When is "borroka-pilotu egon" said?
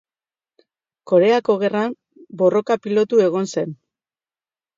2.41-3.53